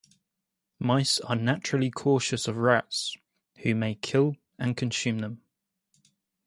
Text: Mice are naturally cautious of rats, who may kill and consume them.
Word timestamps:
Mice 0.79 1.19
are 1.19 1.35
naturally 1.35 1.91
cautious 1.91 2.47
of 2.47 2.57
rats, 2.57 3.15
who 3.59 3.75
may 3.75 3.93
kill 3.93 4.35
and 4.57 4.75
consume 4.75 5.19
them. 5.19 5.43